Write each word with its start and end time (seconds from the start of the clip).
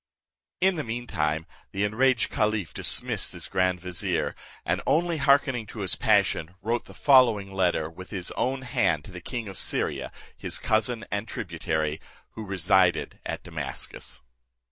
In 0.59 0.77
the 0.77 0.83
mean 0.83 1.05
time, 1.05 1.45
the 1.73 1.83
enraged 1.83 2.31
caliph 2.31 2.73
dismissed 2.73 3.33
his 3.33 3.47
grand 3.47 3.79
vizier, 3.81 4.33
and 4.65 4.81
only 4.87 5.17
hearkening 5.17 5.67
to 5.67 5.81
his 5.81 5.95
passion, 5.95 6.55
wrote 6.59 6.85
the 6.85 6.95
following 6.95 7.53
letter 7.53 7.87
with 7.87 8.09
his 8.09 8.31
own 8.31 8.63
hand 8.63 9.05
to 9.05 9.11
the 9.11 9.21
king 9.21 9.47
of 9.47 9.59
Syria, 9.59 10.11
his 10.35 10.57
cousin 10.57 11.05
and 11.11 11.27
tributary, 11.27 12.01
who 12.31 12.43
resided 12.47 13.19
at 13.27 13.43
Damascus. 13.43 14.23